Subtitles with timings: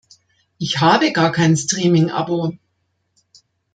[0.57, 2.57] Ich habe gar kein Streaming Abo.